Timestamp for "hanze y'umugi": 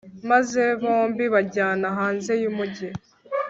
1.97-2.87